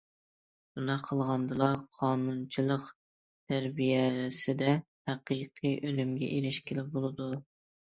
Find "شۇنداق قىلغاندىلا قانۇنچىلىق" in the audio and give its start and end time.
0.77-2.87